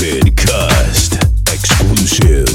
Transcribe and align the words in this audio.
David 0.00 0.34
Cust 0.34 1.12
exclusive. 1.52 2.49